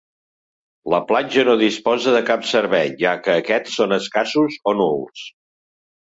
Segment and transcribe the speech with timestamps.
[0.93, 5.29] La platja no disposa de cap servei, ja que aquests són escassos o nuls.